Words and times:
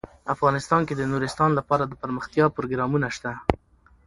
افغانستان 0.33 0.81
کې 0.87 0.93
د 0.95 1.01
نورستان 1.11 1.49
لپاره 1.59 1.83
دپرمختیا 1.85 2.45
پروګرامونه 2.55 3.07
شته. 3.15 3.31